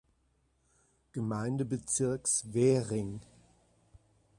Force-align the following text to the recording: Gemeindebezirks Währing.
Gemeindebezirks 1.11 2.51
Währing. 2.55 3.21